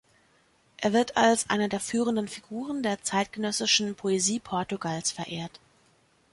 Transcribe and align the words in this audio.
Er 0.77 0.93
wird 0.93 1.15
als 1.15 1.47
eine 1.51 1.69
der 1.69 1.79
führenden 1.79 2.27
Figuren 2.27 2.81
der 2.81 3.03
zeitgenössischen 3.03 3.93
Poesie 3.93 4.39
Portugals 4.39 5.11
verehrt. 5.11 5.59